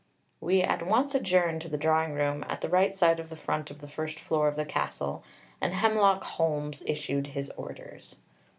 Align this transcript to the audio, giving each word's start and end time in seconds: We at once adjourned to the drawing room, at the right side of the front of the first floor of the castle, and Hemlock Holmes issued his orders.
We 0.39 0.63
at 0.63 0.83
once 0.83 1.13
adjourned 1.13 1.61
to 1.61 1.69
the 1.69 1.77
drawing 1.77 2.13
room, 2.13 2.43
at 2.49 2.61
the 2.61 2.69
right 2.69 2.95
side 2.95 3.19
of 3.19 3.29
the 3.29 3.35
front 3.35 3.69
of 3.69 3.81
the 3.81 3.87
first 3.87 4.19
floor 4.19 4.47
of 4.47 4.55
the 4.55 4.65
castle, 4.65 5.23
and 5.61 5.75
Hemlock 5.75 6.23
Holmes 6.23 6.81
issued 6.87 7.27
his 7.27 7.51
orders. 7.51 8.17